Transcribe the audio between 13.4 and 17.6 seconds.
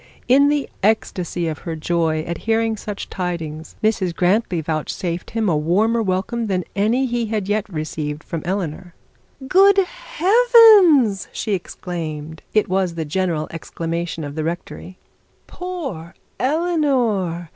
exclamation of the rectory. 'Poor Eleanor!